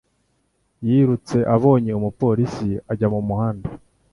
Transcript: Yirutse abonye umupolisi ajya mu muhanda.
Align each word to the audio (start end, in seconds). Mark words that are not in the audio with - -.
Yirutse 0.87 1.37
abonye 1.55 1.91
umupolisi 1.99 2.69
ajya 2.91 3.07
mu 3.13 3.21
muhanda. 3.27 3.69